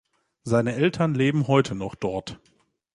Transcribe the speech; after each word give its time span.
Seine 0.41 0.73
Eltern 0.73 1.13
leben 1.13 1.47
heute 1.47 1.75
noch 1.75 1.93
dort. 1.93 2.39